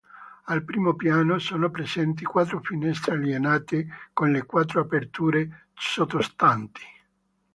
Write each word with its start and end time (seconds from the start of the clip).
Al 0.45 0.63
primo 0.65 0.95
piano 0.95 1.37
sono 1.37 1.69
presenti 1.69 2.23
quattro 2.23 2.59
finestre 2.59 3.11
allineate 3.13 3.87
con 4.13 4.31
le 4.31 4.47
quattro 4.47 4.81
aperture 4.81 5.67
sottostanti. 5.75 6.81